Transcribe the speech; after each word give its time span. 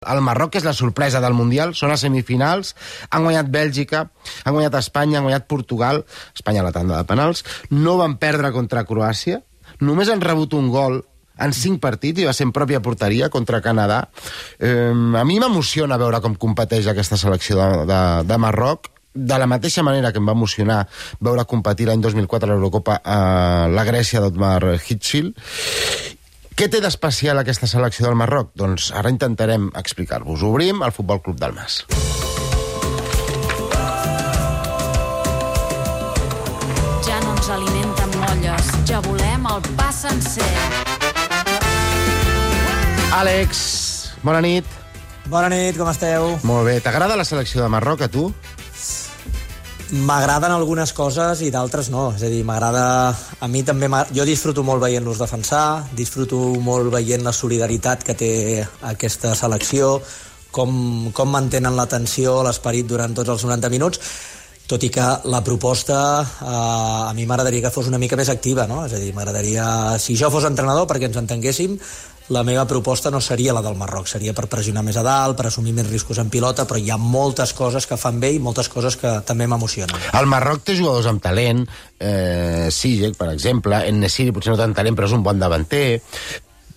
El 0.00 0.22
Marroc 0.24 0.54
és 0.56 0.64
la 0.64 0.72
sorpresa 0.72 1.20
del 1.20 1.34
Mundial, 1.36 1.74
són 1.76 1.90
a 1.92 1.96
semifinals, 2.00 2.70
han 3.12 3.26
guanyat 3.26 3.50
Bèlgica, 3.52 3.98
han 4.48 4.54
guanyat 4.54 4.78
Espanya, 4.78 5.18
han 5.18 5.26
guanyat 5.26 5.44
Portugal, 5.44 5.98
Espanya 6.32 6.62
a 6.62 6.64
la 6.64 6.70
tanda 6.72 6.96
de 6.96 7.04
penals, 7.04 7.42
no 7.68 7.98
van 7.98 8.14
perdre 8.16 8.48
contra 8.54 8.86
Croàcia, 8.88 9.42
només 9.84 10.08
han 10.08 10.22
rebut 10.24 10.56
un 10.56 10.70
gol 10.72 10.96
en 11.36 11.52
cinc 11.52 11.82
partits 11.84 12.22
i 12.22 12.24
va 12.24 12.32
ser 12.32 12.46
en 12.48 12.54
pròpia 12.56 12.80
porteria 12.80 13.28
contra 13.28 13.60
Canadà. 13.60 14.06
Eh, 14.56 14.88
a 14.88 15.24
mi 15.28 15.36
m'emociona 15.36 16.00
veure 16.00 16.22
com 16.24 16.38
competeix 16.46 16.88
aquesta 16.88 17.18
selecció 17.20 17.58
de, 17.60 17.84
de, 17.92 18.00
de 18.24 18.38
Marroc, 18.40 18.88
de 19.12 19.36
la 19.42 19.50
mateixa 19.52 19.84
manera 19.84 20.14
que 20.14 20.22
em 20.22 20.32
va 20.32 20.38
emocionar 20.38 20.78
veure 21.20 21.44
competir 21.44 21.90
l'any 21.90 22.00
2004 22.00 22.48
a 22.48 22.56
l'Eurocopa 22.56 22.96
a 23.04 23.68
la 23.68 23.84
Grècia 23.84 24.24
d'Otmar 24.24 24.78
Hitchil 24.78 25.34
què 26.60 26.66
té 26.68 26.82
d'especial 26.84 27.38
aquesta 27.40 27.64
selecció 27.64 28.04
del 28.04 28.18
Marroc? 28.20 28.50
Doncs 28.60 28.90
ara 28.92 29.08
intentarem 29.08 29.70
explicar-vos. 29.80 30.42
Obrim 30.44 30.82
el 30.84 30.92
Futbol 30.92 31.22
Club 31.24 31.38
del 31.40 31.54
Mas. 31.56 31.78
Ja 37.06 37.16
no 37.24 37.32
ens 37.32 37.48
alimenten 37.56 38.12
molles, 38.20 38.68
ja 38.90 39.00
volem 39.08 39.48
el 39.54 39.64
pa 39.80 39.88
sencer. 39.88 40.52
Àlex, 43.22 43.64
bona 44.20 44.44
nit. 44.44 44.68
Bona 45.32 45.48
nit, 45.48 45.80
com 45.80 45.88
esteu? 45.88 46.34
Molt 46.44 46.68
bé. 46.68 46.76
T'agrada 46.84 47.16
la 47.16 47.24
selecció 47.24 47.64
de 47.64 47.72
Marroc, 47.72 48.04
a 48.04 48.12
tu? 48.12 48.34
M'agraden 49.90 50.52
algunes 50.54 50.92
coses 50.94 51.40
i 51.42 51.48
d'altres 51.50 51.88
no. 51.90 52.10
És 52.14 52.22
a 52.22 52.30
dir, 52.30 52.44
m'agrada... 52.46 52.84
A 53.42 53.48
mi 53.50 53.64
també... 53.66 53.88
Jo 54.14 54.26
disfruto 54.28 54.62
molt 54.66 54.82
veient-los 54.84 55.18
defensar, 55.18 55.86
disfruto 55.98 56.38
molt 56.62 56.92
veient 56.94 57.24
la 57.26 57.34
solidaritat 57.34 58.04
que 58.06 58.14
té 58.14 58.32
aquesta 58.86 59.34
selecció, 59.34 59.96
com, 60.54 61.10
com 61.16 61.34
mantenen 61.34 61.74
l'atenció, 61.74 62.38
l'esperit 62.46 62.86
durant 62.86 63.16
tots 63.18 63.34
els 63.34 63.46
90 63.48 63.72
minuts, 63.74 64.02
tot 64.70 64.86
i 64.86 64.92
que 64.94 65.08
la 65.26 65.42
proposta 65.42 65.98
eh, 66.22 66.46
a 66.46 67.12
mi 67.16 67.26
m'agradaria 67.26 67.66
que 67.66 67.74
fos 67.74 67.90
una 67.90 67.98
mica 67.98 68.18
més 68.18 68.30
activa, 68.30 68.68
no? 68.70 68.84
És 68.86 68.94
a 68.94 69.02
dir, 69.02 69.10
m'agradaria... 69.16 69.98
Si 69.98 70.14
jo 70.14 70.30
fos 70.30 70.46
entrenador, 70.46 70.86
perquè 70.86 71.10
ens 71.10 71.18
entenguéssim, 71.18 71.74
la 72.30 72.44
meva 72.46 72.64
proposta 72.66 73.10
no 73.10 73.20
seria 73.20 73.52
la 73.52 73.62
del 73.62 73.76
Marroc, 73.76 74.06
seria 74.08 74.32
per 74.36 74.46
pressionar 74.50 74.84
més 74.86 74.96
a 75.00 75.02
dalt, 75.02 75.36
per 75.38 75.48
assumir 75.48 75.74
més 75.74 75.88
riscos 75.90 76.20
en 76.22 76.30
pilota, 76.30 76.64
però 76.70 76.78
hi 76.78 76.92
ha 76.94 76.98
moltes 77.00 77.52
coses 77.58 77.88
que 77.90 77.98
fan 77.98 78.20
bé 78.22 78.32
i 78.36 78.38
moltes 78.42 78.70
coses 78.70 78.96
que 79.00 79.16
també 79.26 79.48
m'emocionen. 79.50 79.98
El 80.14 80.30
Marroc 80.30 80.62
té 80.64 80.78
jugadors 80.78 81.10
amb 81.10 81.22
talent, 81.22 81.64
eh, 81.98 82.70
Sijek, 82.70 83.18
per 83.18 83.32
exemple, 83.34 83.82
en 83.82 83.98
Nesiri 84.04 84.34
potser 84.36 84.54
no 84.54 84.60
tant 84.62 84.76
talent, 84.78 84.98
però 84.98 85.10
és 85.10 85.16
un 85.18 85.26
bon 85.26 85.42
davanter, 85.42 86.00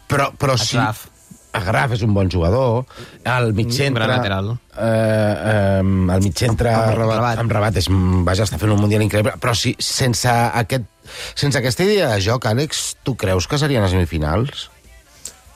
però, 0.09 0.31
però 0.37 0.57
sí... 0.57 0.77
Agraf. 0.77 1.09
Agraf 1.53 1.91
és 1.93 2.01
un 2.01 2.15
bon 2.17 2.31
jugador, 2.33 2.88
el 3.29 3.51
mig 3.53 3.69
centre... 3.77 4.07
gran 4.07 4.23
lateral. 4.23 4.47
Eh, 4.73 4.88
eh, 4.89 5.83
el 5.83 6.23
mig 6.25 6.33
centre... 6.33 6.73
Amb 6.73 6.97
Rabat. 6.97 7.43
Amb 7.43 7.53
Rabat 7.53 7.77
és, 7.77 7.91
vaja, 8.25 8.47
està 8.49 8.57
fent 8.57 8.73
un 8.73 8.81
mundial 8.81 9.05
increïble, 9.05 9.35
però 9.38 9.53
sí, 9.53 9.75
sense, 9.77 10.33
aquest, 10.33 10.89
sense 11.38 11.61
aquesta 11.61 11.85
idea 11.85 12.09
de 12.09 12.23
joc, 12.25 12.49
Àlex, 12.49 12.88
tu 13.05 13.13
creus 13.13 13.45
que 13.45 13.61
serien 13.61 13.85
a 13.85 13.93
semifinals? 13.93 14.71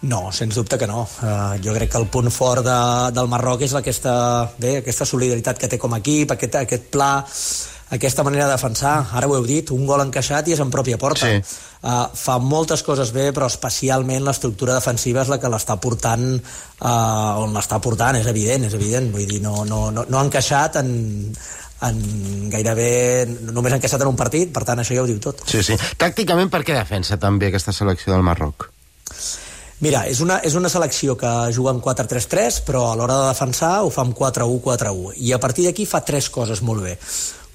No, 0.01 0.31
sens 0.31 0.53
dubte 0.55 0.77
que 0.77 0.85
no. 0.85 1.07
Uh, 1.23 1.57
jo 1.63 1.73
crec 1.73 1.89
que 1.89 1.97
el 1.97 2.05
punt 2.13 2.29
fort 2.29 2.61
de, 2.65 2.77
del 3.17 3.29
Marroc 3.31 3.63
és 3.65 3.73
aquesta, 3.73 4.13
bé, 4.61 4.77
aquesta 4.83 5.07
solidaritat 5.09 5.57
que 5.57 5.69
té 5.71 5.79
com 5.81 5.95
a 5.95 6.01
equip, 6.03 6.35
aquest, 6.35 6.59
aquest 6.59 6.85
pla, 6.93 7.09
aquesta 7.97 8.25
manera 8.27 8.45
de 8.45 8.53
defensar. 8.53 8.93
Ara 9.17 9.29
ho 9.29 9.33
heu 9.39 9.47
dit, 9.47 9.73
un 9.73 9.87
gol 9.89 10.03
encaixat 10.05 10.51
i 10.51 10.53
és 10.53 10.61
en 10.61 10.69
pròpia 10.73 10.99
porta. 11.01 11.25
Sí. 11.25 11.41
Uh, 11.81 12.05
fa 12.13 12.37
moltes 12.37 12.85
coses 12.85 13.09
bé, 13.15 13.31
però 13.33 13.49
especialment 13.49 14.21
l'estructura 14.27 14.77
defensiva 14.77 15.25
és 15.25 15.33
la 15.33 15.39
que 15.41 15.49
l'està 15.49 15.79
portant 15.81 16.29
uh, 16.35 17.41
on 17.41 17.57
l'està 17.57 17.81
portant, 17.81 18.21
és 18.21 18.29
evident, 18.29 18.69
és 18.69 18.77
evident. 18.77 19.09
Vull 19.17 19.25
dir, 19.25 19.41
no, 19.41 19.63
no, 19.65 19.87
no, 19.89 20.05
no 20.05 20.21
ha 20.21 20.25
encaixat 20.29 20.77
en, 20.83 20.93
en 21.89 22.01
gairebé 22.53 22.91
només 23.49 23.73
ha 23.73 23.81
encaixat 23.81 24.05
en 24.05 24.13
un 24.13 24.19
partit, 24.19 24.53
per 24.53 24.61
tant 24.61 24.85
això 24.85 24.93
ja 24.93 25.01
ho 25.01 25.09
diu 25.09 25.17
tot. 25.23 25.41
Sí, 25.49 25.65
sí. 25.65 25.81
Tàcticament, 25.97 26.53
per 26.53 26.61
què 26.61 26.77
defensa 26.77 27.17
també 27.17 27.49
aquesta 27.49 27.73
selecció 27.73 28.13
del 28.13 28.25
Marroc? 28.29 28.69
Mira, 29.77 30.07
és 30.09 30.23
una, 30.25 30.39
és 30.41 30.55
una 30.57 30.71
selecció 30.73 31.13
que 31.21 31.29
juga 31.53 31.69
amb 31.69 31.83
4-3-3, 31.85 32.63
però 32.65 32.87
a 32.89 32.95
l'hora 32.97 33.19
de 33.21 33.25
defensar 33.29 33.83
ho 33.85 33.91
fa 33.93 34.01
amb 34.01 34.15
4-1-4-1. 34.17 35.11
I 35.21 35.33
a 35.35 35.37
partir 35.37 35.67
d'aquí 35.67 35.85
fa 35.85 36.01
tres 36.01 36.31
coses 36.33 36.63
molt 36.65 36.81
bé. 36.81 36.95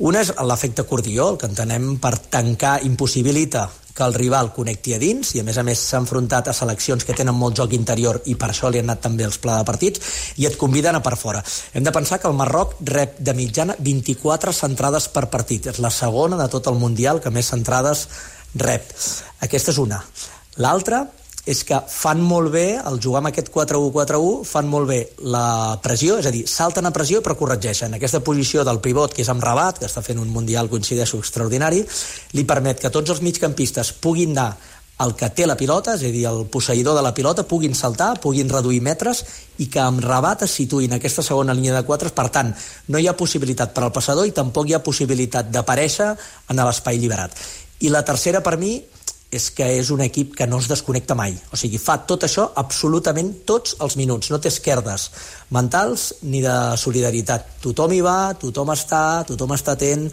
Una 0.06 0.20
és 0.22 0.30
l'efecte 0.38 0.84
cordió, 0.86 1.32
el 1.32 1.38
que 1.40 1.48
entenem 1.50 1.96
per 1.98 2.14
tancar, 2.30 2.76
impossibilita 2.86 3.64
que 3.92 4.04
el 4.06 4.14
rival 4.14 4.52
connecti 4.54 4.94
a 4.94 5.00
dins, 5.02 5.32
i 5.34 5.42
a 5.42 5.44
més 5.44 5.58
a 5.58 5.64
més 5.66 5.82
s'ha 5.82 5.98
enfrontat 5.98 6.46
a 6.48 6.54
seleccions 6.54 7.02
que 7.04 7.16
tenen 7.18 7.34
molt 7.34 7.58
joc 7.58 7.74
interior 7.74 8.20
i 8.30 8.36
per 8.38 8.52
això 8.52 8.70
li 8.70 8.78
han 8.78 8.86
anat 8.86 9.02
també 9.08 9.26
els 9.26 9.40
pla 9.42 9.58
de 9.58 9.66
partits, 9.66 10.12
i 10.38 10.46
et 10.46 10.56
conviden 10.60 10.94
a 10.94 11.02
per 11.02 11.16
fora. 11.18 11.42
Hem 11.74 11.82
de 11.82 11.92
pensar 11.92 12.20
que 12.22 12.30
el 12.30 12.38
Marroc 12.38 12.76
rep 12.86 13.18
de 13.18 13.34
mitjana 13.34 13.74
24 13.78 14.54
centrades 14.54 15.08
per 15.10 15.26
partit. 15.26 15.66
És 15.74 15.82
la 15.82 15.90
segona 15.90 16.38
de 16.38 16.46
tot 16.54 16.70
el 16.70 16.78
Mundial 16.78 17.18
que 17.20 17.34
més 17.34 17.50
centrades 17.50 18.06
rep. 18.54 18.94
Aquesta 19.42 19.74
és 19.74 19.82
una. 19.82 19.98
L'altra 20.62 21.02
és 21.44 21.64
que 21.66 21.78
fan 21.90 22.20
molt 22.22 22.52
bé, 22.54 22.66
el 22.78 23.00
jugar 23.02 23.18
amb 23.22 23.32
aquest 23.32 23.48
4-1-4-1, 23.50 24.44
fan 24.46 24.68
molt 24.70 24.86
bé 24.92 25.00
la 25.34 25.78
pressió, 25.82 26.20
és 26.22 26.28
a 26.28 26.34
dir, 26.34 26.44
salten 26.46 26.86
a 26.86 26.92
pressió 26.94 27.18
però 27.22 27.34
corregeixen. 27.38 27.96
Aquesta 27.98 28.22
posició 28.22 28.62
del 28.64 28.78
pivot, 28.84 29.14
que 29.14 29.24
és 29.24 29.30
amb 29.32 29.42
Rabat, 29.42 29.80
que 29.80 29.88
està 29.90 30.04
fent 30.06 30.22
un 30.22 30.30
Mundial, 30.32 30.70
coincideixo, 30.70 31.18
extraordinari, 31.18 31.82
li 32.38 32.44
permet 32.46 32.78
que 32.80 32.92
tots 32.94 33.10
els 33.10 33.24
migcampistes 33.26 33.90
puguin 33.98 34.36
anar 34.36 34.52
el 35.02 35.16
que 35.18 35.28
té 35.34 35.48
la 35.48 35.56
pilota, 35.58 35.96
és 35.96 36.04
a 36.06 36.12
dir, 36.14 36.22
el 36.30 36.44
posseïdor 36.52 36.94
de 36.94 37.02
la 37.02 37.10
pilota, 37.14 37.42
puguin 37.48 37.74
saltar, 37.74 38.12
puguin 38.22 38.50
reduir 38.50 38.78
metres 38.84 39.24
i 39.58 39.66
que 39.72 39.82
amb 39.82 40.02
Rabat 40.04 40.44
es 40.46 40.54
situïn 40.60 40.94
aquesta 40.94 41.24
segona 41.26 41.56
línia 41.56 41.74
de 41.74 41.82
quatres. 41.88 42.14
Per 42.14 42.28
tant, 42.30 42.52
no 42.86 43.02
hi 43.02 43.08
ha 43.10 43.16
possibilitat 43.18 43.74
per 43.74 43.82
al 43.82 43.94
passador 43.94 44.28
i 44.28 44.36
tampoc 44.36 44.70
hi 44.70 44.76
ha 44.78 44.84
possibilitat 44.84 45.50
d'aparèixer 45.50 46.12
en 46.52 46.62
l'espai 46.62 47.02
liberat. 47.02 47.34
I 47.82 47.90
la 47.90 48.04
tercera, 48.06 48.44
per 48.46 48.54
mi, 48.62 48.76
és 49.32 49.48
que 49.56 49.64
és 49.78 49.88
un 49.90 50.02
equip 50.04 50.34
que 50.36 50.46
no 50.46 50.58
es 50.60 50.68
desconnecta 50.68 51.16
mai. 51.16 51.32
O 51.52 51.56
sigui, 51.56 51.80
fa 51.80 51.96
tot 52.08 52.26
això 52.26 52.50
absolutament 52.60 53.30
tots 53.48 53.78
els 53.80 53.96
minuts. 53.96 54.28
No 54.28 54.38
té 54.38 54.52
esquerdes 54.52 55.08
mentals 55.56 56.10
ni 56.28 56.42
de 56.44 56.56
solidaritat. 56.76 57.48
Tothom 57.64 57.96
hi 57.96 58.02
va, 58.04 58.34
tothom 58.36 58.74
està, 58.76 59.02
tothom 59.28 59.56
està 59.56 59.72
atent, 59.78 60.10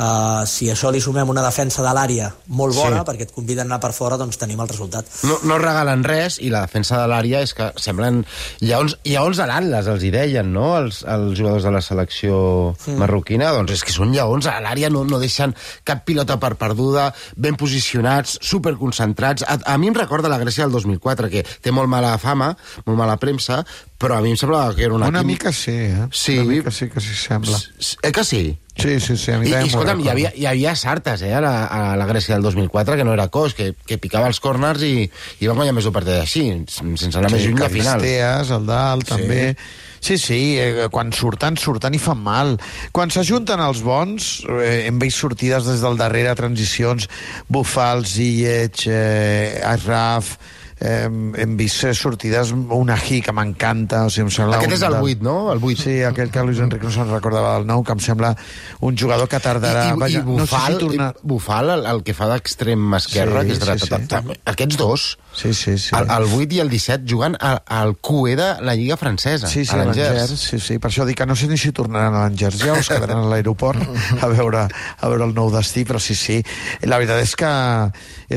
Uh, 0.00 0.46
si 0.48 0.70
això 0.72 0.88
li 0.94 1.00
sumem 1.02 1.28
una 1.28 1.42
defensa 1.44 1.82
de 1.84 1.90
l'àrea 1.92 2.30
molt 2.56 2.72
bona, 2.74 3.00
Sí. 3.02 3.04
perquè 3.10 3.26
et 3.26 3.32
conviden 3.34 3.66
a 3.66 3.74
anar 3.74 3.80
per 3.82 3.90
fora, 3.92 4.16
doncs 4.16 4.38
tenim 4.38 4.60
el 4.62 4.68
resultat. 4.70 5.04
No, 5.28 5.36
no 5.44 5.58
regalen 5.58 6.04
res, 6.06 6.38
i 6.40 6.48
la 6.48 6.62
defensa 6.62 6.96
de 7.02 7.08
l'àrea 7.10 7.42
és 7.44 7.52
que 7.52 7.66
semblen 7.76 8.22
lleons, 8.60 8.96
lleons 9.04 9.38
a 9.42 9.46
l'Atlas, 9.50 9.86
els 9.92 10.02
hi 10.06 10.10
deien, 10.14 10.52
no?, 10.54 10.78
els, 10.78 11.02
els 11.04 11.36
jugadors 11.36 11.64
de 11.66 11.72
la 11.74 11.82
selecció 11.84 12.38
mm. 12.86 12.96
marroquina, 13.02 13.50
doncs 13.52 13.72
és 13.76 13.84
que 13.84 13.92
són 13.92 14.14
lleons 14.14 14.46
a 14.48 14.56
l'àrea, 14.64 14.88
no, 14.94 15.02
no 15.04 15.18
deixen 15.20 15.52
cap 15.84 16.06
pilota 16.06 16.38
per 16.40 16.54
perduda, 16.56 17.10
ben 17.36 17.56
posicionats, 17.60 18.38
superconcentrats. 18.40 19.42
A, 19.46 19.58
a 19.74 19.76
mi 19.78 19.88
em 19.90 19.94
recorda 19.98 20.30
la 20.32 20.38
Grècia 20.40 20.64
del 20.64 20.72
2004, 20.78 21.28
que 21.28 21.44
té 21.60 21.74
molt 21.74 21.90
mala 21.90 22.16
fama, 22.22 22.54
molt 22.86 22.96
mala 22.98 23.18
premsa, 23.20 23.64
però 24.00 24.16
a 24.16 24.22
mi 24.24 24.30
em 24.32 24.38
semblava 24.40 24.72
que 24.74 24.86
era 24.86 24.94
una... 24.96 25.08
Una 25.10 25.20
equip- 25.20 25.26
mica 25.34 25.52
sí, 25.52 25.72
eh? 25.76 26.08
Sí. 26.12 26.38
Una 26.38 26.54
mica 26.54 26.70
sí 26.72 26.88
que 26.88 27.00
s'hi 27.04 27.14
sembla. 27.26 27.58
S- 27.78 27.96
Eh 28.02 28.12
que 28.12 28.24
sí? 28.24 28.58
Sí, 28.78 29.00
sí, 29.00 29.16
sí, 29.18 29.32
a 29.32 29.38
mi 29.40 29.48
I, 29.48 29.50
també 29.52 29.66
i 29.66 29.68
escolta'm, 29.72 30.00
hi 30.04 30.08
havia, 30.12 30.30
hi 30.36 30.46
havia 30.46 30.74
sartes, 30.78 31.22
eh, 31.26 31.32
a 31.34 31.40
la, 31.44 31.52
a 31.66 31.96
la 31.98 32.06
Grècia 32.08 32.36
del 32.36 32.46
2004, 32.46 32.96
que 32.96 33.04
no 33.04 33.12
era 33.12 33.26
cos, 33.28 33.52
que, 33.58 33.72
que 33.86 33.98
picava 33.98 34.30
els 34.30 34.38
corners 34.40 34.80
i, 34.86 35.04
i 35.40 35.50
va 35.50 35.56
guanyar 35.58 35.74
més 35.76 35.84
d'un 35.88 35.92
partit 35.96 36.14
així, 36.20 36.46
sense 36.70 37.10
anar 37.18 37.32
més 37.34 37.44
lluny 37.44 37.58
de 37.60 37.68
final. 37.68 37.98
Caristeas, 38.00 38.52
el 38.56 38.66
dalt, 38.70 39.08
Sí. 39.08 39.14
sí. 39.14 39.20
també. 39.20 39.56
Sí, 40.00 40.16
sí, 40.16 40.38
eh, 40.56 40.86
quan 40.88 41.10
surten, 41.12 41.58
surten 41.60 41.92
i 41.92 41.98
fan 42.00 42.22
mal. 42.24 42.54
Quan 42.96 43.10
s'ajunten 43.12 43.60
els 43.60 43.82
bons, 43.84 44.30
eh, 44.48 44.86
hem 44.86 44.96
vist 45.02 45.20
sortides 45.20 45.66
des 45.68 45.82
del 45.84 45.98
darrere, 46.00 46.32
transicions, 46.38 47.04
Bufal, 47.52 48.06
Ziyech, 48.08 48.86
eh, 48.88 49.60
Asraf, 49.66 50.38
eh, 50.80 51.04
hem 51.08 51.56
vist 51.58 51.84
sortides, 51.98 52.50
una 52.52 52.96
Hi 52.96 53.20
que 53.22 53.32
m'encanta, 53.36 54.04
o 54.06 54.10
sigui, 54.10 54.26
em 54.28 54.32
sembla... 54.34 54.56
Aquest 54.58 54.72
un 54.72 54.76
és 54.78 54.82
el 54.88 54.94
del- 54.96 55.08
8, 55.10 55.22
no? 55.26 55.34
El 55.52 55.60
8. 55.62 55.82
Sí, 55.82 55.96
aquell 56.08 56.30
que 56.32 56.42
Luis 56.46 56.58
Enrique 56.64 56.86
no 56.88 56.92
se'n 56.94 57.10
recordava 57.12 57.54
del 57.58 57.66
nou, 57.68 57.84
que 57.84 57.92
em 57.96 58.00
sembla 58.04 58.34
un 58.80 58.96
jugador 58.98 59.28
que 59.28 59.40
tardarà... 59.44 59.86
I, 59.90 59.94
i, 59.94 60.00
Vaja, 60.00 60.18
i 60.20 60.22
Bufal, 60.24 60.40
no 60.40 60.46
sé 60.46 60.72
si 60.72 60.78
tornar... 60.86 61.10
i 61.16 61.26
Bufal 61.34 61.70
el, 61.76 61.86
el 61.94 62.02
que 62.06 62.14
fa 62.16 62.30
d'extrem 62.32 62.94
esquerra, 63.00 63.42
Sí, 63.44 63.46
que 63.46 63.52
és 63.52 63.60
sí, 63.60 63.88
dret, 63.90 64.16
sí. 64.16 64.38
aquests 64.54 64.76
dos, 64.80 65.08
Sí, 65.36 65.52
sí, 65.54 65.76
sí. 65.78 65.92
el, 65.94 66.08
el 66.10 66.24
8 66.26 66.56
i 66.56 66.58
el 66.64 66.68
17, 66.72 67.04
juguen 67.06 67.36
al, 67.38 67.60
al 67.70 67.92
QE 68.02 68.34
de 68.36 68.48
la 68.66 68.74
Lliga 68.74 68.96
Francesa, 68.98 69.46
Sí, 69.46 69.64
sí, 69.64 69.74
a 69.76 69.84
l'Angers. 69.84 70.32
sí, 70.40 70.58
sí. 70.58 70.78
Per 70.82 70.90
això 70.90 71.04
dic 71.06 71.20
que 71.20 71.26
no 71.28 71.36
sé 71.38 71.46
ni 71.46 71.56
si 71.60 71.70
tornaran 71.76 72.16
a 72.18 72.24
l'Angers 72.24 72.58
ja 72.64 72.74
es 72.80 72.88
quedaran 72.90 73.22
a 73.22 73.28
l'aeroport 73.30 73.78
a 74.20 74.26
veure, 74.32 74.64
a 74.66 75.08
veure 75.12 75.28
el 75.28 75.34
nou 75.36 75.52
destí, 75.54 75.84
però 75.86 76.00
sí, 76.02 76.16
sí. 76.18 76.40
La 76.82 76.98
veritat 76.98 77.22
és 77.22 77.36
que 77.38 77.52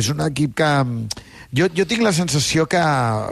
és 0.03 0.09
un 0.13 0.21
equip 0.27 0.53
que... 0.61 0.69
Jo, 1.53 1.67
jo 1.77 1.85
tinc 1.85 2.01
la 2.01 2.13
sensació 2.15 2.65
que 2.65 2.81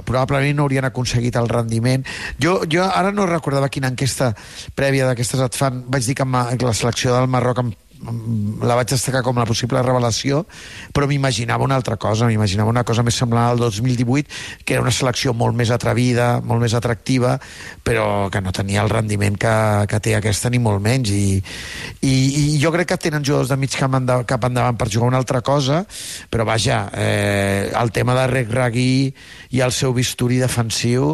probablement 0.06 0.58
no 0.58 0.68
haurien 0.68 0.86
aconseguit 0.86 1.38
el 1.42 1.50
rendiment. 1.50 2.06
Jo, 2.42 2.60
jo 2.70 2.86
ara 2.86 3.12
no 3.12 3.26
recordava 3.26 3.72
quina 3.74 3.90
enquesta 3.90 4.32
prèvia 4.78 5.08
d'aquestes 5.10 5.42
et 5.42 5.58
fan. 5.58 5.84
Vaig 5.90 6.06
dir 6.06 6.18
que 6.20 6.28
la 6.28 6.78
selecció 6.78 7.16
del 7.18 7.32
Marroc 7.32 7.64
em 7.64 7.74
la 8.02 8.76
vaig 8.78 8.90
destacar 8.90 9.22
com 9.26 9.38
la 9.38 9.46
possible 9.46 9.82
revelació, 9.86 10.42
però 10.94 11.08
m'imaginava 11.10 11.66
una 11.66 11.78
altra 11.78 11.98
cosa, 12.02 12.26
m'imaginava 12.30 12.72
una 12.72 12.84
cosa 12.88 13.04
més 13.06 13.18
semblant 13.18 13.52
al 13.52 13.62
2018, 13.62 14.64
que 14.66 14.76
era 14.76 14.84
una 14.84 14.94
selecció 14.94 15.34
molt 15.38 15.56
més 15.58 15.70
atrevida, 15.74 16.40
molt 16.42 16.64
més 16.64 16.74
atractiva, 16.78 17.36
però 17.86 18.30
que 18.34 18.42
no 18.42 18.54
tenia 18.56 18.82
el 18.82 18.90
rendiment 18.90 19.38
que, 19.38 19.54
que 19.90 20.00
té 20.02 20.16
aquesta 20.18 20.50
ni 20.50 20.60
molt 20.62 20.82
menys. 20.82 21.12
I, 21.14 21.38
i, 22.02 22.14
i 22.56 22.60
jo 22.62 22.74
crec 22.74 22.92
que 22.92 23.00
tenen 23.08 23.26
jugadors 23.26 23.52
de 23.52 23.60
mig 23.62 23.76
camp 23.78 24.00
endavant, 24.00 24.26
cap 24.30 24.50
endavant 24.50 24.80
per 24.80 24.90
jugar 24.90 25.12
una 25.12 25.22
altra 25.22 25.44
cosa, 25.46 25.84
però 26.32 26.48
vaja, 26.48 26.84
eh, 26.98 27.70
el 27.78 27.94
tema 27.94 28.18
de 28.18 28.26
Reg 28.34 28.52
Ragui 28.52 29.12
i 29.52 29.62
el 29.62 29.74
seu 29.76 29.94
bisturi 29.94 30.40
defensiu, 30.42 31.14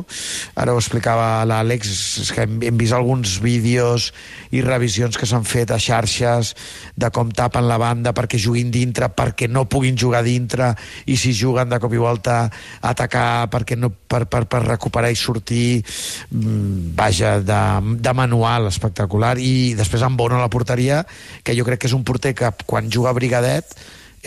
ara 0.55 0.73
ho 0.73 0.79
explicava 0.79 1.43
l'Àlex, 1.47 1.93
és 2.23 2.31
que 2.31 2.47
hem, 2.47 2.59
hem 2.71 2.79
vist 2.79 2.95
alguns 2.95 3.37
vídeos 3.43 4.11
i 4.55 4.63
revisions 4.63 5.17
que 5.19 5.27
s'han 5.27 5.45
fet 5.47 5.73
a 5.73 5.81
xarxes 5.81 6.53
de 6.95 7.09
com 7.13 7.31
tapen 7.31 7.67
la 7.67 7.77
banda 7.81 8.13
perquè 8.13 8.39
juguin 8.41 8.71
dintre, 8.73 9.09
perquè 9.09 9.49
no 9.49 9.65
puguin 9.69 9.97
jugar 9.97 10.23
dintre 10.25 10.73
i 11.05 11.17
si 11.17 11.33
juguen 11.37 11.69
de 11.69 11.79
cop 11.79 11.93
i 11.93 12.01
volta 12.01 12.39
atacar 12.81 13.47
perquè 13.53 13.77
no, 13.77 13.89
per, 13.89 14.25
per, 14.29 14.45
per 14.49 14.63
recuperar 14.65 15.11
i 15.11 15.19
sortir 15.19 15.83
mm, 16.31 16.95
vaja, 16.97 17.37
de, 17.41 17.61
de 18.01 18.13
manual 18.17 18.67
espectacular. 18.71 19.35
I 19.39 19.73
després 19.77 20.03
amb 20.05 20.17
Bono 20.17 20.37
a 20.39 20.43
la 20.45 20.49
porteria 20.53 21.03
que 21.43 21.55
jo 21.57 21.65
crec 21.67 21.83
que 21.83 21.91
és 21.91 21.95
un 21.97 22.03
porter 22.07 22.33
que 22.37 22.51
quan 22.65 22.89
juga 22.91 23.11
a 23.11 23.17
Brigadet 23.17 23.77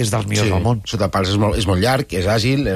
és 0.00 0.10
dels 0.12 0.26
millors 0.30 0.46
Sí, 0.48 0.52
del 0.54 0.62
món. 0.64 0.82
sota 0.86 1.10
pals 1.12 1.32
és 1.32 1.38
molt, 1.40 1.58
és 1.58 1.66
molt 1.68 1.82
llarg, 1.82 2.12
és 2.14 2.28
àgil, 2.30 2.66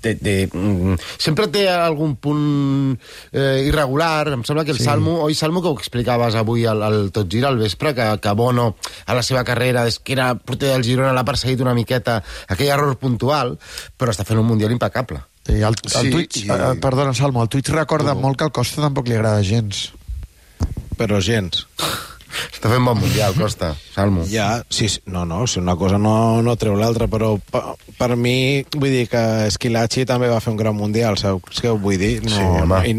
té, 0.00 0.14
té, 0.16 0.34
mm, 0.52 0.96
sempre 1.20 1.46
té 1.52 1.66
algun 1.70 2.16
punt 2.16 2.96
eh, 3.32 3.64
irregular. 3.68 4.28
Em 4.32 4.42
sembla 4.44 4.64
que 4.64 4.72
el 4.72 4.78
Sí. 4.80 4.84
Salmo, 4.84 5.18
oi 5.24 5.34
Salmo, 5.34 5.60
que 5.62 5.68
ho 5.68 5.76
explicaves 5.78 6.34
avui 6.34 6.64
al, 6.66 6.82
al 6.82 7.10
Tot 7.12 7.28
Gira 7.30 7.48
al 7.48 7.58
vespre, 7.58 7.94
que, 7.94 8.06
que 8.20 8.32
Bono 8.32 8.76
a 9.06 9.14
la 9.14 9.22
seva 9.22 9.44
carrera, 9.44 9.84
des 9.84 9.98
que 9.98 10.12
era 10.16 10.34
porter 10.34 10.72
del 10.72 10.84
Girona, 10.84 11.12
l'ha 11.12 11.24
perseguit 11.24 11.60
una 11.60 11.74
miqueta 11.74 12.22
aquell 12.48 12.72
error 12.72 12.96
puntual, 12.98 13.58
però 13.96 14.10
està 14.14 14.24
fent 14.24 14.40
un 14.40 14.46
mundial 14.46 14.72
impecable. 14.72 15.20
Sí, 15.46 15.54
el, 15.60 15.72
el 15.72 15.90
Sí, 15.90 16.10
Twitch, 16.10 16.36
i- 16.44 16.50
eh, 16.50 16.74
perdona, 16.80 17.14
Salmo, 17.14 17.42
el 17.42 17.48
Twitch 17.48 17.70
recorda 17.70 18.12
Tu. 18.14 18.20
molt 18.20 18.36
que 18.36 18.44
al 18.44 18.52
Costa 18.52 18.82
tampoc 18.82 19.08
li 19.08 19.14
agrada 19.16 19.42
gens. 19.42 19.90
Però 21.00 21.20
gens. 21.24 21.66
Està 22.60 22.68
fent 22.74 22.84
bon 22.84 22.98
mundial, 23.00 23.32
Costa, 23.38 23.70
Salmo. 23.94 24.26
Ja, 24.28 24.60
sí, 24.68 24.90
sí, 24.92 25.00
no, 25.08 25.22
no, 25.24 25.46
si 25.48 25.62
una 25.62 25.78
cosa 25.80 25.96
no, 25.96 26.42
no 26.44 26.52
treu 26.60 26.74
l'altra, 26.76 27.06
però 27.08 27.30
per, 27.40 27.62
per 27.96 28.10
mi, 28.20 28.66
vull 28.74 28.92
dir 28.92 29.06
que 29.08 29.22
Esquilachi 29.46 30.04
també 30.04 30.28
va 30.28 30.42
fer 30.44 30.52
un 30.52 30.58
gran 30.60 30.76
mundial, 30.76 31.16
saps 31.16 31.62
què 31.64 31.72
vull 31.72 31.96
dir? 31.96 32.18
No, 32.26 32.34
Sí, 32.34 32.42
home. 32.44 32.80
i 32.84 32.92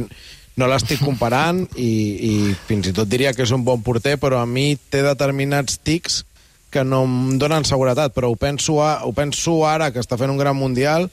no 0.58 0.68
l'estic 0.68 1.04
comparant 1.06 1.62
i, 1.78 1.92
i 2.26 2.34
fins 2.66 2.90
i 2.90 2.96
tot 2.98 3.08
diria 3.10 3.36
que 3.38 3.46
és 3.46 3.54
un 3.54 3.62
bon 3.64 3.86
porter, 3.86 4.16
però 4.18 4.42
a 4.42 4.48
mi 4.50 4.74
té 4.90 5.04
determinats 5.06 5.78
tics 5.78 6.24
que 6.74 6.82
no 6.84 7.04
em 7.06 7.38
donen 7.38 7.62
seguretat, 7.68 8.16
però 8.18 8.32
ho 8.34 8.36
penso, 8.40 8.80
a, 8.82 9.04
ho 9.06 9.14
penso 9.14 9.60
ara, 9.70 9.92
que 9.94 10.02
està 10.02 10.18
fent 10.18 10.34
un 10.34 10.42
gran 10.42 10.58
mundial, 10.58 11.06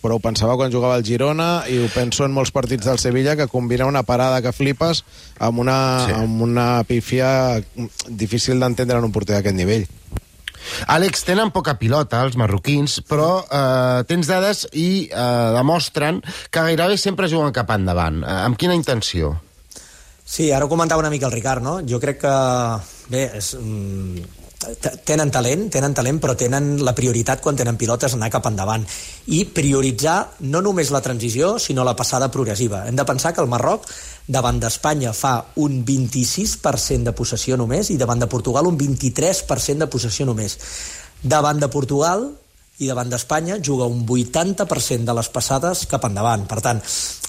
però 0.00 0.16
ho 0.16 0.22
pensava 0.24 0.56
quan 0.56 0.72
jugava 0.72 0.94
al 0.96 1.04
Girona 1.04 1.64
i 1.68 1.78
ho 1.78 1.88
penso 1.94 2.24
en 2.24 2.32
molts 2.32 2.52
partits 2.54 2.86
del 2.88 2.98
Sevilla 2.98 3.36
que 3.36 3.48
combina 3.48 3.86
una 3.86 4.02
parada 4.02 4.40
que 4.42 4.52
flipes 4.52 5.04
amb 5.38 5.58
una, 5.60 6.06
Sí. 6.06 6.12
amb 6.16 6.42
una 6.42 6.82
pífia 6.84 7.62
difícil 8.08 8.60
d'entendre 8.60 8.98
en 8.98 9.04
un 9.04 9.12
porter 9.12 9.36
d'aquest 9.36 9.56
nivell. 9.56 9.86
Àlex, 10.92 11.24
tenen 11.24 11.50
poca 11.50 11.78
pilota, 11.80 12.20
els 12.22 12.36
marroquins, 12.36 12.98
però 13.08 13.44
eh, 13.44 14.04
tens 14.08 14.28
dades 14.28 14.66
i 14.76 15.08
eh, 15.08 15.52
demostren 15.56 16.20
que 16.50 16.60
gairebé 16.66 16.98
sempre 17.00 17.28
juguen 17.32 17.52
cap 17.56 17.70
endavant. 17.74 18.20
Eh, 18.22 18.40
amb 18.44 18.58
quina 18.60 18.76
intenció? 18.76 19.34
Sí, 20.30 20.50
ara 20.52 20.64
ho 20.66 20.68
comentava 20.70 21.00
una 21.02 21.10
mica 21.10 21.26
el 21.26 21.32
Ricard, 21.32 21.62
no? 21.64 21.80
Jo 21.88 21.98
crec 21.98 22.20
que, 22.22 22.34
bé, 23.10 23.24
és, 23.40 23.54
mm, 23.58 24.20
tenen 24.60 25.30
talent, 25.32 25.68
tenen 25.72 25.94
talent, 25.96 26.18
però 26.20 26.34
tenen 26.36 26.74
la 26.84 26.92
prioritat 26.96 27.40
quan 27.40 27.56
tenen 27.56 27.78
pilotes 27.80 28.12
anar 28.14 28.28
cap 28.32 28.44
endavant 28.50 28.84
i 29.32 29.44
prioritzar 29.48 30.16
no 30.52 30.60
només 30.60 30.90
la 30.92 31.00
transició, 31.00 31.54
sinó 31.58 31.84
la 31.84 31.96
passada 31.96 32.30
progressiva. 32.30 32.84
Hem 32.86 32.98
de 32.98 33.06
pensar 33.08 33.32
que 33.32 33.40
el 33.40 33.48
Marroc 33.48 33.88
davant 34.28 34.60
d'Espanya 34.60 35.14
fa 35.16 35.38
un 35.56 35.80
26% 35.86 37.08
de 37.08 37.16
possessió 37.16 37.56
només 37.56 37.90
i 37.90 37.96
davant 37.96 38.20
de 38.20 38.28
Portugal 38.28 38.68
un 38.68 38.76
23% 38.78 39.86
de 39.86 39.88
possessió 39.88 40.28
només. 40.28 40.58
Davant 41.22 41.60
de 41.60 41.68
Portugal 41.72 42.28
i 42.80 42.88
davant 42.88 43.08
d'Espanya 43.12 43.58
juga 43.64 43.88
un 43.88 44.04
80% 44.04 45.08
de 45.08 45.16
les 45.16 45.28
passades 45.32 45.86
cap 45.88 46.04
endavant. 46.08 46.46
Per 46.48 46.60
tant, 46.64 46.80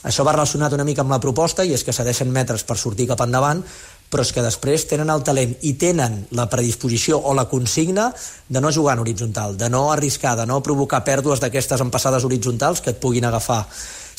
això 0.04 0.24
va 0.28 0.36
relacionat 0.36 0.76
una 0.76 0.88
mica 0.88 1.04
amb 1.04 1.12
la 1.12 1.20
proposta 1.24 1.64
i 1.64 1.74
és 1.76 1.84
que 1.84 1.96
cedeixen 1.96 2.32
metres 2.32 2.64
per 2.68 2.80
sortir 2.80 3.08
cap 3.10 3.24
endavant, 3.24 3.64
però 4.12 4.26
és 4.26 4.34
que 4.36 4.44
després 4.44 4.84
tenen 4.90 5.10
el 5.10 5.24
talent 5.24 5.54
i 5.64 5.74
tenen 5.80 6.26
la 6.36 6.50
predisposició 6.52 7.18
o 7.24 7.34
la 7.34 7.46
consigna 7.48 8.10
de 8.52 8.60
no 8.62 8.72
jugar 8.76 8.98
en 8.98 9.06
horitzontal, 9.06 9.56
de 9.58 9.70
no 9.72 9.86
arriscar, 9.94 10.36
de 10.38 10.46
no 10.46 10.60
provocar 10.62 11.04
pèrdues 11.08 11.40
d'aquestes 11.40 11.80
en 11.82 11.90
passades 11.90 12.26
horitzontals 12.28 12.82
que 12.84 12.92
et 12.92 13.00
puguin 13.00 13.26
agafar 13.26 13.64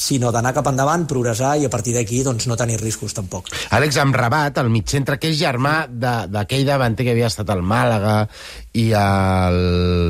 sinó 0.02 0.32
d'anar 0.32 0.54
cap 0.56 0.66
endavant, 0.66 1.04
progressar 1.06 1.52
i 1.60 1.66
a 1.66 1.70
partir 1.70 1.92
d'aquí 1.94 2.22
doncs, 2.24 2.46
no 2.48 2.56
tenir 2.56 2.78
riscos 2.80 3.12
tampoc. 3.14 3.50
Àlex 3.70 3.98
Amrabat, 4.00 4.56
el 4.58 4.70
mitcentre, 4.72 5.18
que 5.20 5.28
és 5.30 5.36
germà 5.38 5.84
de- 5.86 6.26
d'aquell 6.32 6.64
davanter 6.66 7.04
que 7.06 7.12
havia 7.12 7.28
estat 7.28 7.50
al 7.52 7.60
Màlaga 7.62 8.26
i 8.72 8.88
al 8.96 9.60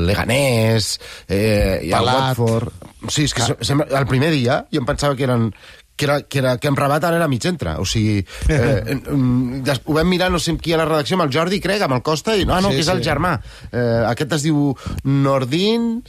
Leganés 0.07 0.99
eh, 1.27 1.81
i 1.83 1.91
al. 1.93 2.05
Watford. 2.07 2.71
Sí, 3.09 3.25
és 3.27 3.33
que 3.35 3.43
se- 3.43 3.57
sembla, 3.61 3.85
el 3.99 4.07
primer 4.07 4.31
dia 4.31 4.61
jo 4.71 4.79
em 4.81 4.85
pensava 4.87 5.15
que 5.19 5.27
eren 5.27 5.49
que, 5.95 6.05
era, 6.05 6.21
que, 6.23 6.39
era, 6.39 6.57
que 6.57 6.67
Amrabat 6.67 7.03
ara 7.05 7.17
era 7.21 7.27
mitcentre. 7.27 7.75
O 7.79 7.85
sigui, 7.85 8.25
eh, 8.49 8.97
des, 9.67 9.81
ho 9.85 9.93
vam 9.97 10.09
mirar, 10.09 10.31
no 10.33 10.39
sé 10.41 10.55
qui 10.57 10.73
a 10.73 10.77
la 10.81 10.85
redacció, 10.89 11.17
amb 11.19 11.27
el 11.27 11.33
Jordi, 11.35 11.59
crec, 11.61 11.81
amb 11.85 11.93
el 11.99 12.03
Costa, 12.05 12.35
i 12.37 12.45
no, 12.45 12.59
no, 12.61 12.69
Sí, 12.73 12.75
que 12.79 12.85
és 12.87 12.91
el 12.93 13.03
sí. 13.03 13.09
germà. 13.09 13.35
Eh, 13.71 14.03
aquest 14.09 14.33
es 14.39 14.45
diu 14.49 14.71
Nordin 15.03 16.01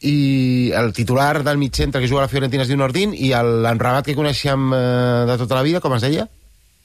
i 0.00 0.70
el 0.76 0.92
titular 0.96 1.42
del 1.44 1.58
mitcentre 1.60 2.00
que 2.00 2.08
juga 2.08 2.22
a 2.22 2.24
la 2.24 2.32
Fiorentina 2.32 2.62
es 2.64 2.68
diu 2.72 2.78
Nordin 2.80 3.12
i 3.12 3.32
el- 3.36 3.58
l'Amrabat 3.64 4.06
que 4.06 4.14
coneixem 4.16 4.70
eh, 4.72 5.24
de 5.28 5.36
tota 5.42 5.58
la 5.58 5.62
vida, 5.66 5.80
com 5.84 5.92
es 5.96 6.00
deia? 6.06 6.28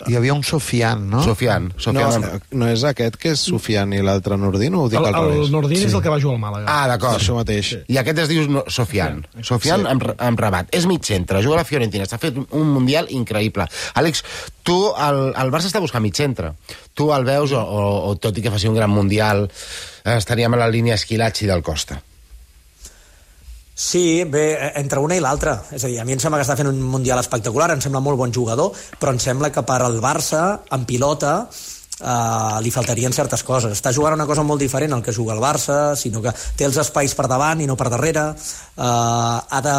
Hi 0.05 0.17
havia 0.19 0.33
un 0.35 0.41
Sofian, 0.43 1.05
no? 1.09 1.21
Sofian. 1.23 1.69
No, 1.71 1.79
Sofian 1.79 2.23
Am- 2.27 2.41
no 2.59 2.67
és 2.67 2.81
aquest 2.83 3.15
que 3.15 3.29
és 3.31 3.39
Sofian 3.47 3.93
i 3.95 4.01
l'altre 4.03 4.35
Nordin, 4.37 4.75
o 4.75 4.81
ho 4.83 4.89
dic 4.91 4.99
El, 4.99 5.05
al 5.07 5.15
el 5.15 5.29
revés? 5.31 5.51
Nordin 5.53 5.79
sí. 5.79 5.85
és 5.87 5.93
el 5.95 6.01
que 6.03 6.11
va 6.11 6.17
jugar 6.19 6.35
al 6.35 6.41
Màlaga. 6.41 6.65
Ah, 6.67 6.87
d'acord. 6.91 7.15
Això 7.21 7.37
mateix. 7.37 7.69
I 7.87 7.99
aquest 8.01 8.19
es 8.25 8.27
diu 8.33 8.43
no, 8.51 8.65
Sofian. 8.67 9.21
Sofian 9.41 9.85
Sí. 9.85 9.87
amb, 9.93 10.03
amb 10.17 10.39
Rabat. 10.43 10.67
És 10.75 10.85
mig 10.85 10.99
centre, 11.07 11.39
juga 11.41 11.55
a 11.55 11.61
la 11.63 11.67
Fiorentina. 11.69 12.03
Està 12.03 12.19
fet 12.19 12.35
un 12.35 12.67
mundial 12.73 13.07
increïble. 13.09 13.69
Àlex, 13.95 14.23
tu, 14.67 14.75
el, 14.99 15.21
el 15.31 15.53
Barça 15.55 15.71
està 15.71 15.79
buscant 15.79 16.03
mig 16.03 16.13
centre. 16.19 16.51
Tu 16.93 17.07
el 17.15 17.23
veus, 17.23 17.53
o, 17.55 17.61
o, 17.63 18.09
o 18.11 18.15
tot 18.19 18.35
i 18.37 18.43
que 18.43 18.51
faci 18.51 18.67
un 18.67 18.75
gran 18.75 18.91
mundial, 18.91 19.47
eh, 20.03 20.17
estaríem 20.17 20.53
a 20.53 20.57
la 20.57 20.67
línia 20.67 20.99
Esquilatxi 20.99 21.47
del 21.47 21.63
Costa. 21.63 22.01
Sí, 23.75 24.23
bé, 24.23 24.53
eh, 24.53 24.71
entre 24.79 25.01
una 25.03 25.17
i 25.17 25.19
l'altra. 25.19 25.57
És 25.75 25.83
a 25.83 25.89
dir, 25.91 25.99
a 25.99 26.05
mi 26.07 26.15
em 26.15 26.19
sembla 26.23 26.39
que 26.39 26.47
està 26.47 26.55
fent 26.55 26.71
un 26.71 26.79
Mundial 26.79 27.19
espectacular, 27.19 27.73
em 27.75 27.83
sembla 27.83 27.99
molt 27.99 28.17
bon 28.17 28.31
jugador, 28.31 28.71
però 28.99 29.11
em 29.11 29.19
sembla 29.19 29.51
que 29.51 29.65
per 29.67 29.81
al 29.83 29.99
Barça, 29.99 30.61
en 30.71 30.85
pilota, 30.87 31.33
eh, 31.99 32.61
li 32.63 32.71
faltarien 32.71 33.11
certes 33.11 33.43
coses. 33.43 33.75
Està 33.75 33.91
jugant 33.91 34.15
una 34.15 34.25
cosa 34.25 34.43
molt 34.47 34.63
diferent 34.63 34.95
al 34.95 35.03
que 35.03 35.11
juga 35.11 35.35
el 35.35 35.43
Barça, 35.43 35.95
sinó 35.99 36.21
que 36.23 36.31
té 36.55 36.63
els 36.63 36.77
espais 36.77 37.13
per 37.15 37.27
davant 37.27 37.61
i 37.61 37.67
no 37.67 37.75
per 37.75 37.89
darrere, 37.91 38.29
eh, 38.31 38.79
ha 38.79 39.61
de, 39.67 39.77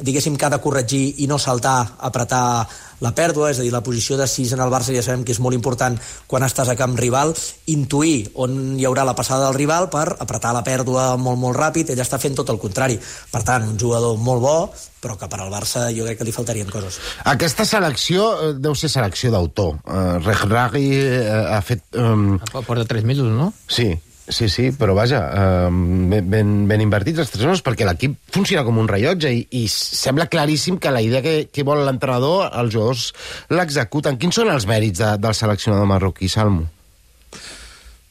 diguéssim 0.00 0.36
que 0.36 0.46
ha 0.46 0.54
de 0.54 0.62
corregir 0.62 1.04
i 1.18 1.26
no 1.26 1.38
saltar, 1.38 1.96
apretar 1.98 2.68
la 3.04 3.12
pèrdua, 3.16 3.50
és 3.52 3.60
a 3.60 3.66
dir, 3.66 3.72
la 3.74 3.82
posició 3.84 4.18
de 4.20 4.26
6 4.30 4.54
en 4.56 4.64
el 4.64 4.72
Barça 4.72 4.94
ja 4.94 5.04
sabem 5.04 5.24
que 5.26 5.34
és 5.34 5.42
molt 5.44 5.56
important 5.56 5.98
quan 6.30 6.46
estàs 6.46 6.70
a 6.72 6.78
camp 6.78 6.96
rival, 6.98 7.34
intuir 7.70 8.30
on 8.40 8.78
hi 8.78 8.88
haurà 8.88 9.04
la 9.06 9.16
passada 9.18 9.48
del 9.48 9.58
rival 9.58 9.90
per 9.92 10.06
apretar 10.18 10.54
la 10.56 10.64
pèrdua 10.66 11.12
molt, 11.20 11.40
molt 11.40 11.58
ràpid, 11.58 11.92
ell 11.92 12.02
està 12.02 12.20
fent 12.22 12.36
tot 12.40 12.50
el 12.50 12.60
contrari. 12.62 12.98
Per 13.30 13.44
tant, 13.46 13.68
un 13.74 13.78
jugador 13.80 14.18
molt 14.18 14.44
bo, 14.44 14.56
però 15.04 15.18
que 15.20 15.28
per 15.28 15.42
al 15.42 15.52
Barça 15.52 15.90
jo 15.92 16.06
crec 16.06 16.20
que 16.20 16.26
li 16.26 16.32
faltarien 16.32 16.70
coses. 16.72 16.96
Aquesta 17.28 17.66
selecció 17.68 18.30
eh, 18.32 18.52
deu 18.56 18.76
ser 18.78 18.88
selecció 18.92 19.32
d'autor. 19.34 19.76
Uh, 19.84 20.16
Regragui 20.24 20.88
eh, 20.96 21.28
ha 21.28 21.60
fet... 21.64 21.84
Um, 22.00 22.38
Porta 22.54 22.86
tres 22.88 23.04
mesos, 23.04 23.28
no? 23.28 23.50
Sí, 23.68 23.90
sí, 24.28 24.48
sí, 24.48 24.70
però 24.76 24.94
vaja, 24.96 25.20
eh, 25.30 25.68
ben, 25.70 26.30
ben, 26.30 26.52
ben 26.70 26.84
invertits 26.84 27.22
els 27.24 27.32
tres 27.32 27.44
mesos 27.46 27.64
perquè 27.66 27.86
l'equip 27.88 28.16
funciona 28.34 28.64
com 28.66 28.78
un 28.80 28.88
rellotge 28.90 29.32
i, 29.32 29.42
i 29.60 29.64
sembla 29.70 30.28
claríssim 30.32 30.78
que 30.78 30.92
la 30.94 31.02
idea 31.04 31.22
que, 31.24 31.36
que 31.52 31.66
vol 31.66 31.84
l'entrenador, 31.86 32.48
els 32.52 32.72
jugadors 32.74 33.10
l'executen. 33.52 34.20
Quins 34.20 34.40
són 34.40 34.52
els 34.54 34.68
mèrits 34.70 35.02
de, 35.02 35.12
del 35.20 35.36
seleccionador 35.36 35.90
marroquí, 35.90 36.30
Salmo? 36.32 36.68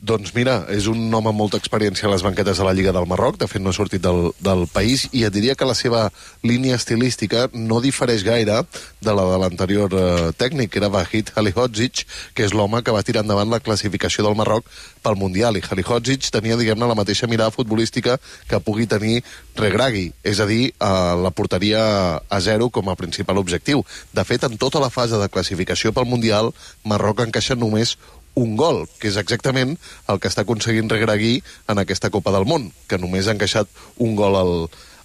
Doncs 0.03 0.33
mira, 0.35 0.65
és 0.67 0.83
un 0.91 0.99
home 1.15 1.29
amb 1.31 1.39
molta 1.39 1.55
experiència 1.61 2.09
a 2.09 2.11
les 2.11 2.23
banquetes 2.25 2.57
de 2.59 2.65
la 2.67 2.73
Lliga 2.75 2.91
del 2.91 3.05
Marroc, 3.07 3.37
de 3.39 3.47
fet 3.47 3.61
no 3.63 3.71
ha 3.71 3.75
sortit 3.77 4.01
del, 4.03 4.33
del 4.43 4.65
país, 4.67 5.05
i 5.15 5.21
et 5.23 5.31
diria 5.31 5.53
que 5.55 5.63
la 5.63 5.75
seva 5.79 6.01
línia 6.43 6.75
estilística 6.75 7.45
no 7.53 7.77
difereix 7.79 8.25
gaire 8.27 8.57
de 8.99 9.13
la 9.15 9.23
de 9.29 9.37
l'anterior 9.39 9.93
eh, 9.95 10.33
tècnic, 10.35 10.73
que 10.73 10.81
era 10.81 10.89
Vahid 10.91 11.31
Halihodzic, 11.39 12.01
que 12.35 12.43
és 12.43 12.51
l'home 12.51 12.81
que 12.83 12.91
va 12.91 13.03
tirar 13.07 13.23
endavant 13.23 13.47
la 13.47 13.61
classificació 13.63 14.25
del 14.25 14.35
Marroc 14.35 14.67
pel 15.05 15.15
Mundial, 15.21 15.55
i 15.55 15.63
Halihodzic 15.63 16.27
tenia, 16.35 16.57
diguem-ne, 16.59 16.89
la 16.89 16.99
mateixa 16.99 17.29
mirada 17.31 17.55
futbolística 17.55 18.17
que 18.49 18.59
pugui 18.59 18.89
tenir 18.91 19.21
Regragui, 19.55 20.09
és 20.19 20.41
a 20.43 20.49
dir, 20.49 20.73
eh, 20.73 20.89
la 21.23 21.31
porteria 21.31 21.85
a 22.27 22.41
zero 22.43 22.67
com 22.67 22.91
a 22.91 22.97
principal 22.99 23.39
objectiu. 23.39 23.85
De 24.11 24.27
fet, 24.27 24.43
en 24.43 24.59
tota 24.59 24.83
la 24.83 24.91
fase 24.91 25.15
de 25.15 25.31
classificació 25.31 25.95
pel 25.95 26.11
Mundial, 26.11 26.51
Marroc 26.83 27.23
encaixa 27.23 27.55
només 27.55 27.95
un 28.39 28.55
gol, 28.57 28.83
que 28.99 29.09
és 29.11 29.17
exactament 29.19 29.75
el 30.09 30.19
que 30.19 30.29
està 30.31 30.43
aconseguint 30.43 30.89
Regragui 30.89 31.37
en 31.69 31.81
aquesta 31.81 32.11
Copa 32.13 32.33
del 32.33 32.47
Món, 32.49 32.71
que 32.89 32.99
només 33.01 33.27
ha 33.27 33.35
encaixat 33.35 33.69
un 34.01 34.15
gol 34.17 34.37
al, 34.39 34.53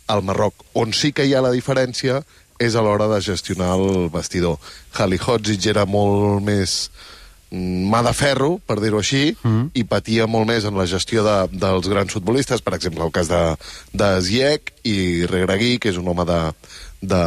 al 0.09 0.25
Marroc. 0.25 0.65
On 0.79 0.95
sí 0.97 1.13
que 1.13 1.27
hi 1.29 1.35
ha 1.37 1.45
la 1.45 1.55
diferència 1.55 2.23
és 2.59 2.75
a 2.75 2.83
l'hora 2.83 3.07
de 3.13 3.21
gestionar 3.23 3.75
el 3.77 4.09
vestidor. 4.11 4.59
Halihotzic 4.99 5.69
era 5.71 5.85
molt 5.87 6.43
més 6.43 6.91
mm, 7.53 7.87
mà 7.93 8.03
de 8.07 8.15
ferro, 8.17 8.57
per 8.67 8.81
dir-ho 8.83 8.99
així, 8.99 9.37
mm. 9.37 9.71
i 9.79 9.87
patia 9.87 10.27
molt 10.27 10.49
més 10.51 10.67
en 10.67 10.79
la 10.79 10.89
gestió 10.91 11.23
de, 11.27 11.39
dels 11.53 11.89
grans 11.93 12.17
futbolistes, 12.17 12.65
per 12.65 12.75
exemple, 12.75 13.05
el 13.07 13.15
cas 13.15 13.31
de, 13.31 13.43
de 13.93 14.11
Ziyech 14.25 14.75
i 14.89 14.99
Regragui, 15.31 15.77
que 15.79 15.93
és 15.93 16.01
un 16.01 16.11
home 16.11 16.27
de, 16.27 16.43
de 17.15 17.23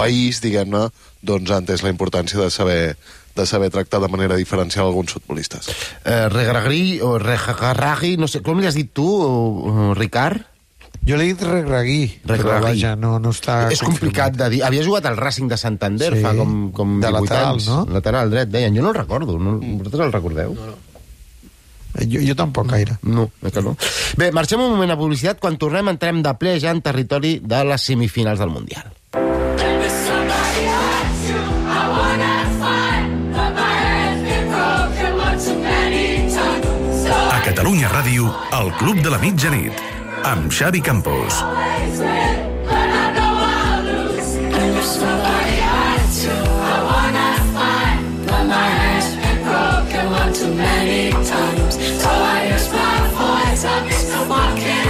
país, 0.00 0.40
diguem-ne, 0.40 0.88
doncs 1.20 1.52
ha 1.52 1.60
entès 1.60 1.84
la 1.84 1.92
importància 1.92 2.40
de 2.40 2.48
saber 2.54 2.96
de 3.40 3.46
saber 3.48 3.70
tractar 3.72 4.00
de 4.04 4.08
manera 4.12 4.36
diferencial 4.36 4.86
alguns 4.86 5.12
futbolistes. 5.16 5.68
Eh, 6.04 6.28
Regragui 6.28 7.00
o 7.00 7.16
Regragui, 7.18 8.16
no 8.20 8.28
sé, 8.28 8.42
com 8.44 8.60
li 8.60 8.68
has 8.68 8.76
dit 8.78 8.92
tu, 8.92 9.06
o, 9.08 9.32
o, 9.64 9.94
Ricard? 9.98 10.46
Jo 11.00 11.16
l'he 11.16 11.30
dit 11.30 11.40
Regragui, 11.40 12.02
però 12.28 12.58
vaja, 12.60 12.92
no, 13.00 13.14
no 13.18 13.30
està 13.32 13.70
és 13.72 13.80
complicat 13.80 14.34
de 14.36 14.50
dir. 14.52 14.58
Havia 14.66 14.82
jugat 14.84 15.06
al 15.08 15.16
Racing 15.16 15.48
de 15.48 15.56
Santander 15.56 16.10
Sí. 16.12 16.20
fa 16.20 16.34
com, 16.36 16.68
com 16.76 16.98
De 17.00 17.08
18 17.08 17.22
lateral, 17.24 17.54
anys. 17.56 17.68
no? 17.72 17.78
Lateral 17.88 18.30
dret, 18.34 18.50
deien. 18.52 18.76
Jo 18.76 18.84
no 18.84 18.92
el 18.92 18.98
recordo. 19.00 19.38
No, 19.40 19.56
vosaltres 19.58 20.06
el 20.06 20.12
recordeu? 20.12 20.54
No, 20.54 20.66
no. 20.74 20.78
Jo, 22.06 22.20
jo 22.22 22.36
tampoc 22.38 22.68
gaire. 22.70 22.98
No, 23.02 23.30
eh 23.42 23.50
que 23.50 23.62
no. 23.64 23.72
Bé, 24.20 24.28
marxem 24.30 24.60
un 24.62 24.70
moment 24.76 24.92
a 24.92 24.98
publicitat. 25.00 25.40
Quan 25.42 25.56
tornem 25.58 25.88
entrem 25.90 26.20
de 26.22 26.34
ple 26.38 26.52
ja 26.62 26.70
en 26.70 26.82
territori 26.84 27.40
de 27.42 27.64
les 27.64 27.82
semifinals 27.82 28.38
del 28.38 28.52
Mundial. 28.52 28.92
Catalunya 37.60 37.90
Ràdio, 37.92 38.24
el 38.56 38.70
Club 38.80 39.02
de 39.04 39.10
la 39.12 39.18
Mitjanit, 39.20 39.82
amb 40.24 40.48
Xavi 40.48 40.80
Campos. 40.80 41.42
Too 50.32 50.54
many 50.54 51.10
times, 51.10 51.76
tired, 52.00 52.64
my 52.72 52.96
voice, 53.18 53.64
I'm 53.66 53.90
so 53.90 54.24
fucking 54.30 54.89